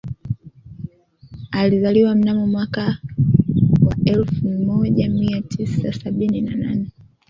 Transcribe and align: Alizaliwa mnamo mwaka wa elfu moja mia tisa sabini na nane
Alizaliwa 1.51 2.15
mnamo 2.15 2.47
mwaka 2.47 2.81
wa 3.81 3.95
elfu 4.05 4.45
moja 4.49 5.09
mia 5.09 5.41
tisa 5.41 5.93
sabini 5.93 6.41
na 6.41 6.55
nane 6.55 6.91